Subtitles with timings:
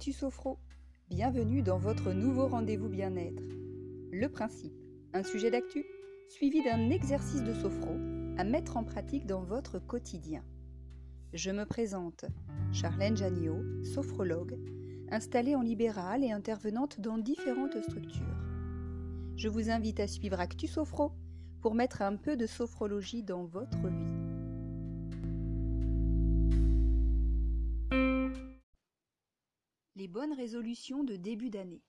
[0.00, 0.58] Actu Sophro.
[1.10, 3.42] Bienvenue dans votre nouveau rendez-vous bien-être.
[4.10, 4.72] Le principe,
[5.12, 5.84] un sujet d'actu
[6.30, 7.98] suivi d'un exercice de sophro
[8.38, 10.42] à mettre en pratique dans votre quotidien.
[11.34, 12.24] Je me présente,
[12.72, 14.58] Charlène Janiot, sophrologue,
[15.10, 18.40] installée en libéral et intervenante dans différentes structures.
[19.36, 21.12] Je vous invite à suivre Actu Sophro
[21.60, 24.29] pour mettre un peu de sophrologie dans votre vie.
[30.08, 31.82] Bonnes résolutions de début d'année.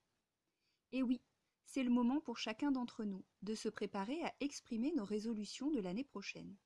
[0.92, 1.22] Et oui,
[1.66, 5.80] c'est le moment pour chacun d'entre nous de se préparer à exprimer nos résolutions de
[5.80, 6.58] l'année prochaine.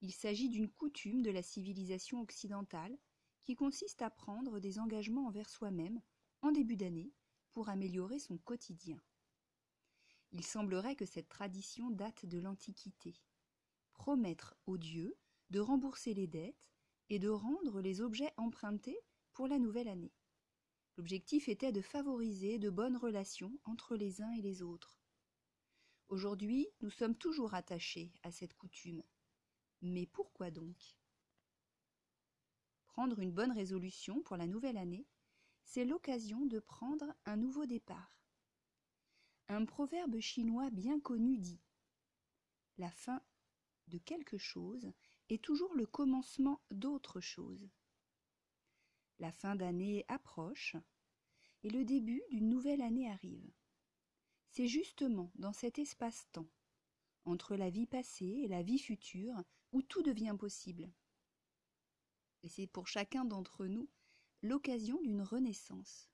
[0.00, 2.98] Il s'agit d'une coutume de la civilisation occidentale
[3.42, 6.00] qui consiste à prendre des engagements envers soi-même
[6.42, 7.12] en début d'année
[7.52, 9.00] pour améliorer son quotidien.
[10.32, 13.20] Il semblerait que cette tradition date de l'Antiquité.
[13.92, 15.16] Promettre aux dieux
[15.50, 16.70] de rembourser les dettes
[17.08, 18.98] et de rendre les objets empruntés
[19.46, 20.12] la nouvelle année.
[20.96, 25.00] L'objectif était de favoriser de bonnes relations entre les uns et les autres.
[26.08, 29.02] Aujourd'hui, nous sommes toujours attachés à cette coutume.
[29.82, 30.96] Mais pourquoi donc?
[32.88, 35.06] Prendre une bonne résolution pour la nouvelle année,
[35.62, 38.20] c'est l'occasion de prendre un nouveau départ.
[39.48, 41.62] Un proverbe chinois bien connu dit
[42.76, 43.22] La fin
[43.86, 44.92] de quelque chose
[45.28, 47.70] est toujours le commencement d'autre chose.
[49.20, 50.76] La fin d'année approche
[51.62, 53.52] et le début d'une nouvelle année arrive.
[54.48, 56.48] C'est justement dans cet espace-temps,
[57.26, 59.36] entre la vie passée et la vie future,
[59.72, 60.90] où tout devient possible.
[62.42, 63.90] Et c'est pour chacun d'entre nous
[64.40, 66.08] l'occasion d'une renaissance.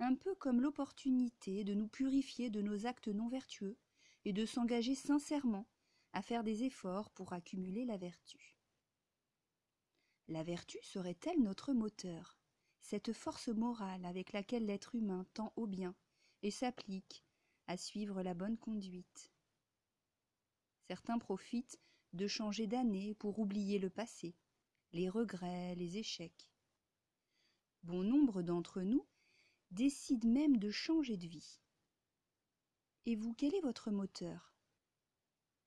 [0.00, 3.78] Un peu comme l'opportunité de nous purifier de nos actes non vertueux
[4.24, 5.68] et de s'engager sincèrement
[6.12, 8.59] à faire des efforts pour accumuler la vertu.
[10.30, 12.38] La vertu serait-elle notre moteur,
[12.80, 15.92] cette force morale avec laquelle l'être humain tend au bien
[16.42, 17.24] et s'applique
[17.66, 19.32] à suivre la bonne conduite
[20.86, 21.80] Certains profitent
[22.12, 24.36] de changer d'année pour oublier le passé,
[24.92, 26.48] les regrets, les échecs.
[27.82, 29.04] Bon nombre d'entre nous
[29.72, 31.60] décident même de changer de vie.
[33.04, 34.54] Et vous, quel est votre moteur?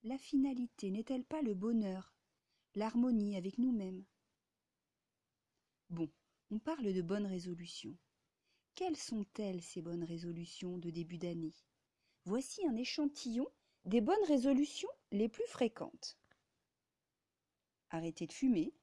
[0.03, 2.15] La finalité n'est-elle pas le bonheur,
[2.75, 4.05] l'harmonie avec nous-mêmes?
[5.93, 6.09] Bon,
[6.49, 7.95] on parle de bonnes résolutions.
[8.73, 11.53] Quelles sont-elles ces bonnes résolutions de début d'année?
[12.25, 13.47] Voici un échantillon
[13.85, 16.17] des bonnes résolutions les plus fréquentes.
[17.91, 18.73] Arrêter de fumer,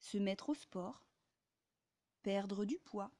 [0.00, 1.06] se mettre au sport,
[2.22, 3.12] perdre du poids,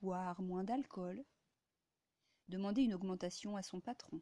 [0.00, 1.24] boire moins d'alcool,
[2.48, 4.20] demander une augmentation à son patron,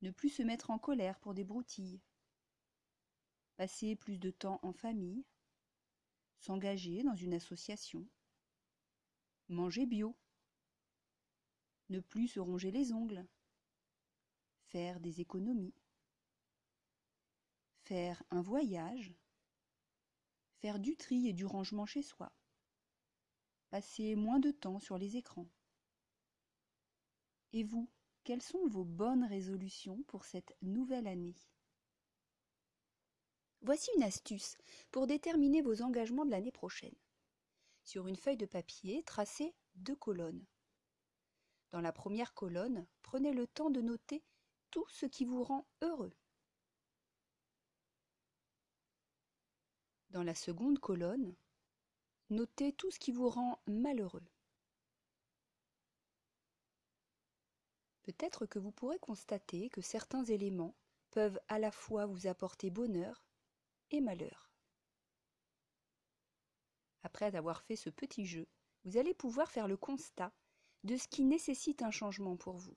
[0.00, 2.00] ne plus se mettre en colère pour des broutilles,
[3.56, 5.26] passer plus de temps en famille,
[6.38, 8.06] s'engager dans une association,
[9.48, 10.16] manger bio,
[11.88, 13.26] ne plus se ronger les ongles,
[14.66, 15.74] faire des économies,
[17.84, 19.14] faire un voyage,
[20.58, 22.32] faire du tri et du rangement chez soi,
[23.70, 25.48] passer moins de temps sur les écrans.
[27.52, 27.88] Et vous,
[28.24, 31.36] quelles sont vos bonnes résolutions pour cette nouvelle année?
[33.62, 34.56] Voici une astuce
[34.90, 36.94] pour déterminer vos engagements de l'année prochaine.
[37.84, 40.44] Sur une feuille de papier, tracez deux colonnes.
[41.72, 44.24] Dans la première colonne, prenez le temps de noter
[44.70, 46.12] tout ce qui vous rend heureux.
[50.10, 51.34] Dans la seconde colonne,
[52.30, 54.24] notez tout ce qui vous rend malheureux.
[58.02, 60.76] Peut-être que vous pourrez constater que certains éléments
[61.10, 63.25] peuvent à la fois vous apporter bonheur
[63.90, 64.50] et malheur.
[67.02, 68.48] Après avoir fait ce petit jeu,
[68.84, 70.32] vous allez pouvoir faire le constat
[70.84, 72.76] de ce qui nécessite un changement pour vous.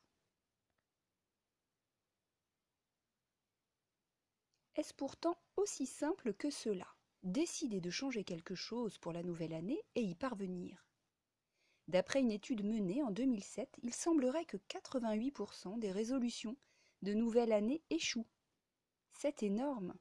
[4.76, 6.88] Est-ce pourtant aussi simple que cela
[7.24, 10.88] Décider de changer quelque chose pour la nouvelle année et y parvenir?
[11.90, 16.56] D'après une étude menée en 2007, il semblerait que 88% des résolutions
[17.02, 18.28] de nouvelle année échouent.
[19.12, 19.94] C'est énorme.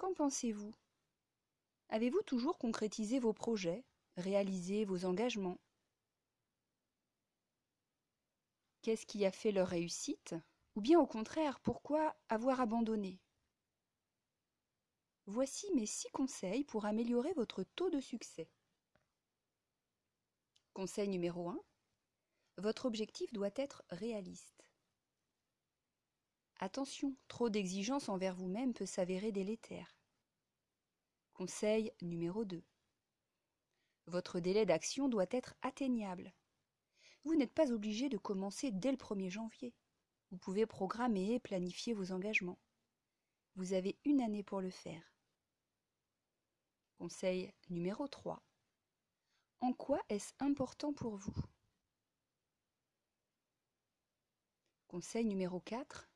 [0.00, 0.74] Qu'en pensez-vous?
[1.90, 3.84] Avez-vous toujours concrétisé vos projets,
[4.16, 5.58] réalisé vos engagements?
[8.80, 10.34] Qu'est-ce qui a fait leur réussite?
[10.74, 13.20] Ou bien au contraire, pourquoi avoir abandonné?
[15.26, 18.48] Voici mes six conseils pour améliorer votre taux de succès.
[20.72, 21.60] Conseil numéro 1.
[22.56, 24.59] Votre objectif doit être réaliste.
[26.62, 29.96] Attention, trop d'exigence envers vous-même peut s'avérer délétère.
[31.32, 32.62] Conseil numéro 2.
[34.04, 36.34] Votre délai d'action doit être atteignable.
[37.24, 39.74] Vous n'êtes pas obligé de commencer dès le 1er janvier.
[40.30, 42.58] Vous pouvez programmer et planifier vos engagements.
[43.56, 45.14] Vous avez une année pour le faire.
[46.98, 48.42] Conseil numéro 3.
[49.60, 51.34] En quoi est-ce important pour vous?
[54.88, 56.09] Conseil numéro 4.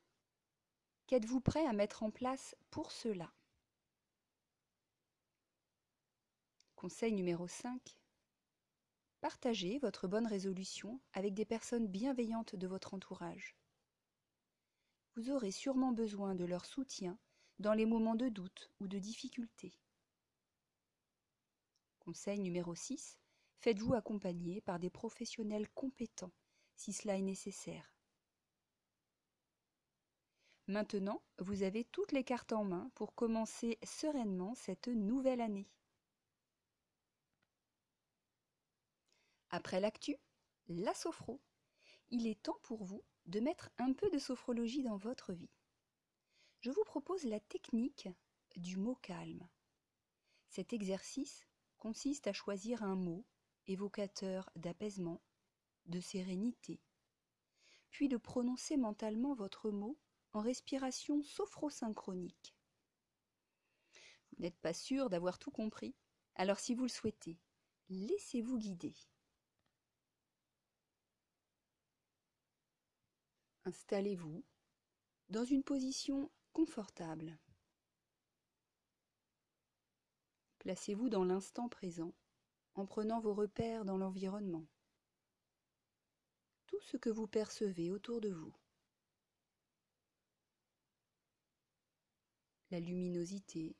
[1.07, 3.31] Qu'êtes-vous prêt à mettre en place pour cela?
[6.75, 7.79] Conseil numéro 5.
[9.21, 13.55] Partagez votre bonne résolution avec des personnes bienveillantes de votre entourage.
[15.15, 17.19] Vous aurez sûrement besoin de leur soutien
[17.59, 19.79] dans les moments de doute ou de difficulté.
[21.99, 23.19] Conseil numéro 6.
[23.59, 26.33] Faites-vous accompagner par des professionnels compétents
[26.75, 27.94] si cela est nécessaire.
[30.67, 35.69] Maintenant, vous avez toutes les cartes en main pour commencer sereinement cette nouvelle année.
[39.51, 40.17] Après l'actu,
[40.67, 41.39] la sophro.
[42.09, 45.49] Il est temps pour vous de mettre un peu de sophrologie dans votre vie.
[46.61, 48.09] Je vous propose la technique
[48.55, 49.47] du mot calme.
[50.49, 51.45] Cet exercice
[51.77, 53.25] consiste à choisir un mot
[53.67, 55.21] évocateur d'apaisement,
[55.85, 56.79] de sérénité,
[57.91, 59.97] puis de prononcer mentalement votre mot
[60.35, 62.53] en respiration sophrosynchronique.
[64.31, 65.95] Vous n'êtes pas sûr d'avoir tout compris,
[66.35, 67.39] alors si vous le souhaitez,
[67.87, 68.93] laissez-vous guider.
[73.63, 74.43] Installez-vous
[75.29, 77.39] dans une position confortable.
[80.59, 82.13] Placez-vous dans l'instant présent
[82.73, 84.67] en prenant vos repères dans l'environnement.
[86.67, 88.53] Tout ce que vous percevez autour de vous.
[92.75, 93.73] La luminosité,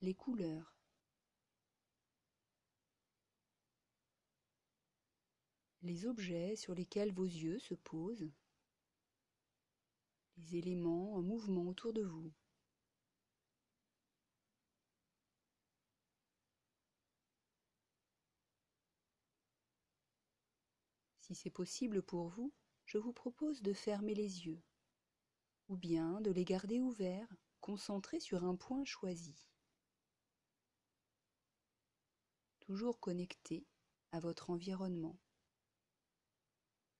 [0.00, 0.74] les couleurs.
[5.82, 8.28] les objets sur lesquels vos yeux se posent,
[10.36, 12.32] les éléments en mouvement autour de vous.
[21.20, 22.52] Si c'est possible pour vous,
[22.84, 24.60] je vous propose de fermer les yeux
[25.68, 29.46] ou bien de les garder ouverts, concentrés sur un point choisi.
[32.60, 33.66] Toujours connecté
[34.12, 35.16] à votre environnement.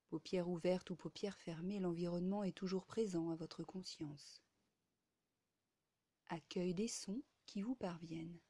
[0.09, 4.43] Paupières ouvertes ou paupières fermées, l'environnement est toujours présent à votre conscience.
[6.29, 8.41] Accueil des sons qui vous parviennent.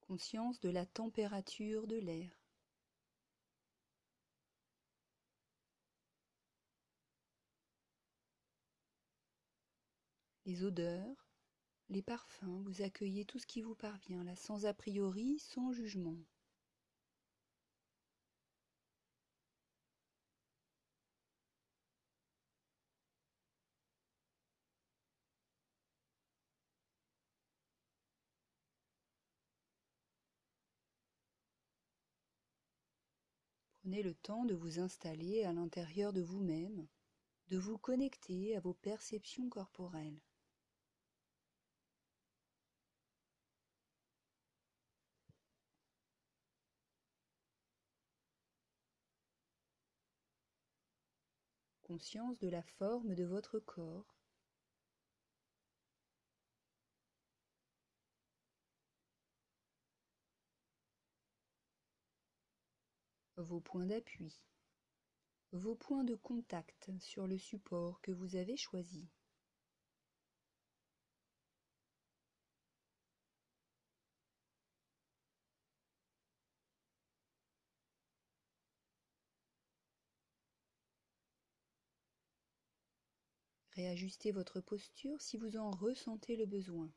[0.00, 2.43] Conscience de la température de l'air.
[10.46, 11.26] Les odeurs,
[11.88, 16.16] les parfums, vous accueillez tout ce qui vous parvient là, sans a priori, sans jugement.
[33.84, 36.86] Prenez le temps de vous installer à l'intérieur de vous-même,
[37.48, 40.20] de vous connecter à vos perceptions corporelles.
[52.40, 54.16] De la forme de votre corps.
[63.36, 64.42] Vos points d'appui,
[65.52, 69.08] vos points de contact sur le support que vous avez choisi.
[83.76, 86.92] Réajustez votre posture si vous en ressentez le besoin.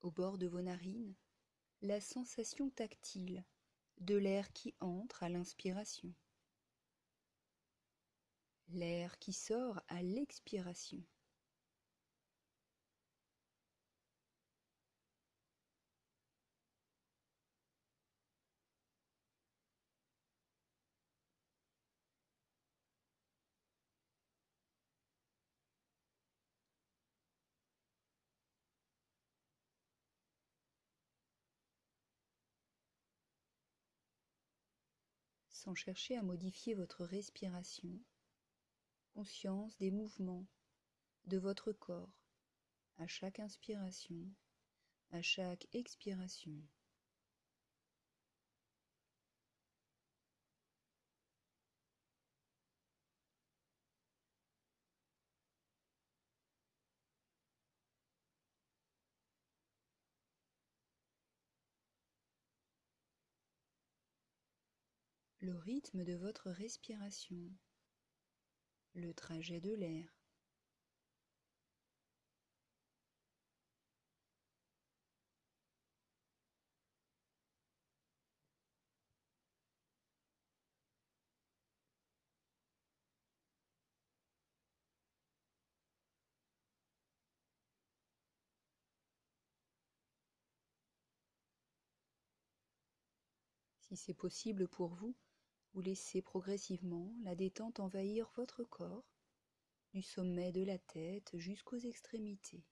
[0.00, 1.14] Au bord de vos narines,
[1.82, 3.44] la sensation tactile
[4.00, 6.14] de l'air qui entre à l'inspiration,
[8.68, 11.04] l'air qui sort à l'expiration.
[35.58, 37.90] Sans chercher à modifier votre respiration,
[39.14, 40.46] conscience des mouvements
[41.26, 42.22] de votre corps
[42.98, 44.24] à chaque inspiration,
[45.10, 46.54] à chaque expiration.
[65.40, 67.38] Le rythme de votre respiration,
[68.94, 70.18] le trajet de l'air.
[93.88, 95.16] Si c'est possible pour vous,
[95.78, 99.06] vous laissez progressivement la détente envahir votre corps,
[99.92, 102.64] du sommet de la tête jusqu'aux extrémités.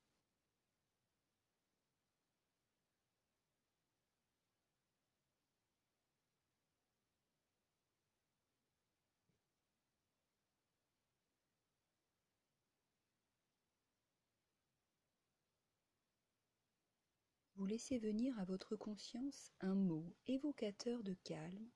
[17.55, 21.71] Vous laissez venir à votre conscience un mot évocateur de calme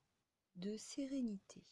[0.56, 1.64] de sérénité.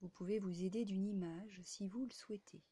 [0.00, 2.62] Vous pouvez vous aider d'une image si vous le souhaitez.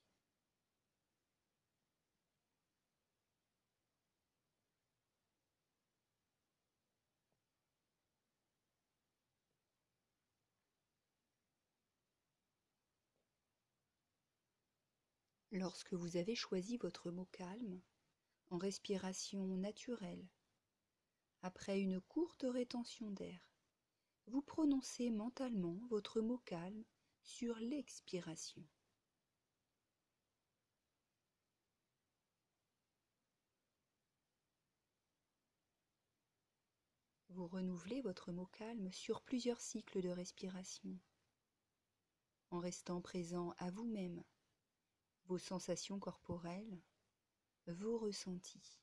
[15.52, 17.80] Lorsque vous avez choisi votre mot calme,
[18.52, 20.28] en respiration naturelle.
[21.40, 23.40] Après une courte rétention d'air,
[24.26, 26.84] vous prononcez mentalement votre mot calme
[27.22, 28.62] sur l'expiration.
[37.30, 40.98] Vous renouvelez votre mot calme sur plusieurs cycles de respiration,
[42.50, 44.22] en restant présent à vous-même,
[45.24, 46.82] vos sensations corporelles,
[47.66, 48.78] vos ressentis.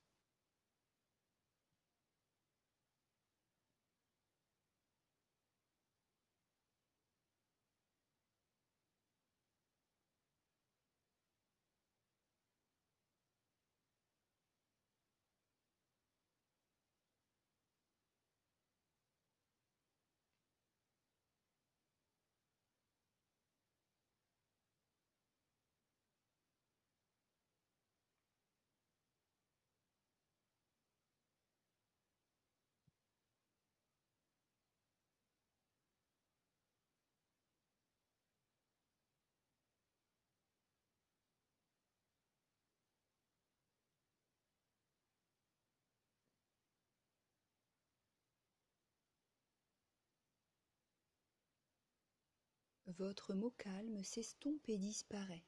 [53.00, 55.46] Votre mot calme s'estompe et disparaît.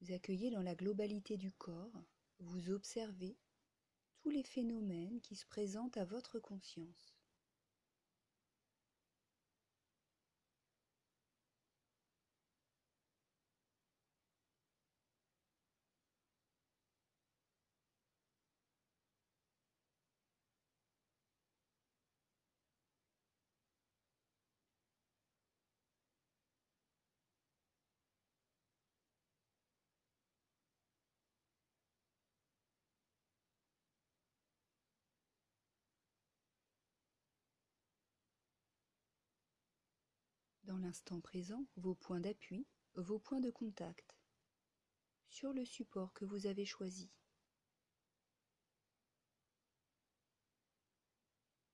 [0.00, 2.02] Vous accueillez dans la globalité du corps,
[2.40, 3.36] vous observez
[4.18, 7.21] tous les phénomènes qui se présentent à votre conscience.
[40.72, 44.16] Dans l'instant présent vos points d'appui, vos points de contact
[45.28, 47.10] sur le support que vous avez choisi.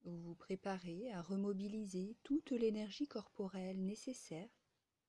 [0.02, 4.50] Vous vous préparez à remobiliser toute l'énergie corporelle nécessaire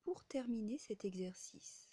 [0.03, 1.89] pour terminer cet exercice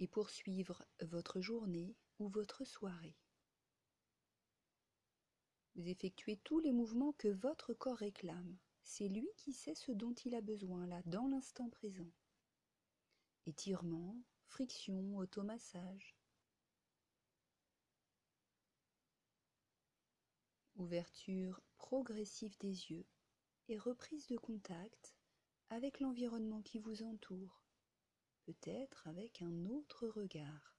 [0.00, 3.16] et poursuivre votre journée ou votre soirée.
[5.76, 8.58] Vous effectuez tous les mouvements que votre corps réclame
[8.88, 12.10] c'est lui qui sait ce dont il a besoin là, dans l'instant présent.
[13.44, 14.16] Étirement,
[14.46, 16.16] friction, automassage.
[20.76, 23.04] Ouverture progressive des yeux
[23.68, 25.14] et reprise de contact
[25.68, 27.60] avec l'environnement qui vous entoure,
[28.46, 30.77] peut-être avec un autre regard.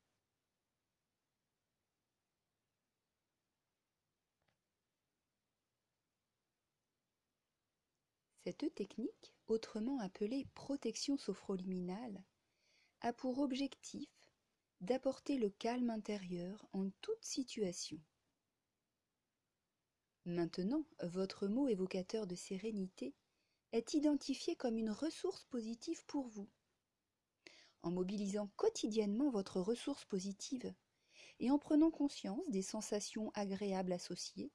[8.50, 12.24] Cette technique, autrement appelée protection sophroliminale,
[13.02, 14.10] a pour objectif
[14.82, 18.02] d'apporter le calme intérieur en toute situation.
[20.26, 23.14] Maintenant, votre mot évocateur de sérénité
[23.72, 26.50] est identifié comme une ressource positive pour vous.
[27.84, 30.74] En mobilisant quotidiennement votre ressource positive
[31.40, 34.52] et en prenant conscience des sensations agréables associées,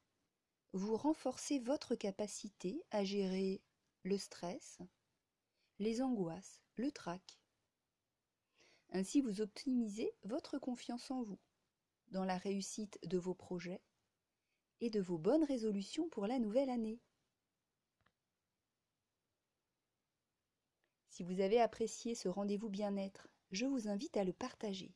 [0.73, 3.63] vous renforcez votre capacité à gérer
[4.05, 4.79] le stress,
[5.79, 7.41] les angoisses, le trac.
[8.91, 11.41] Ainsi, vous optimisez votre confiance en vous,
[12.09, 13.83] dans la réussite de vos projets
[14.81, 17.01] et de vos bonnes résolutions pour la nouvelle année.
[21.09, 24.95] Si vous avez apprécié ce rendez-vous bien-être, je vous invite à le partager.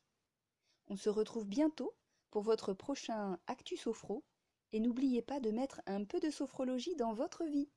[0.89, 1.97] On se retrouve bientôt
[2.31, 4.25] pour votre prochain Actu Sophro
[4.73, 7.71] et n'oubliez pas de mettre un peu de sophrologie dans votre vie.